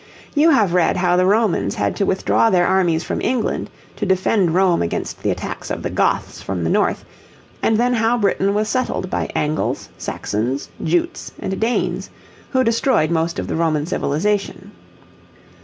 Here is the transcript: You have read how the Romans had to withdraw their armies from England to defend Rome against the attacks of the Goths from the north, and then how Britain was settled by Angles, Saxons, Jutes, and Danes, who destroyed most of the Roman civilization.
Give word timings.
You 0.33 0.49
have 0.49 0.73
read 0.73 0.97
how 0.97 1.15
the 1.15 1.27
Romans 1.27 1.75
had 1.75 1.95
to 1.97 2.07
withdraw 2.07 2.49
their 2.49 2.65
armies 2.65 3.03
from 3.03 3.21
England 3.21 3.69
to 3.97 4.05
defend 4.07 4.55
Rome 4.55 4.81
against 4.81 5.21
the 5.21 5.29
attacks 5.29 5.69
of 5.69 5.83
the 5.83 5.91
Goths 5.91 6.41
from 6.41 6.63
the 6.63 6.71
north, 6.71 7.05
and 7.61 7.77
then 7.77 7.93
how 7.93 8.17
Britain 8.17 8.55
was 8.55 8.67
settled 8.67 9.11
by 9.11 9.29
Angles, 9.35 9.89
Saxons, 9.99 10.69
Jutes, 10.83 11.31
and 11.37 11.59
Danes, 11.59 12.09
who 12.49 12.63
destroyed 12.63 13.11
most 13.11 13.37
of 13.37 13.45
the 13.45 13.55
Roman 13.55 13.85
civilization. 13.85 14.71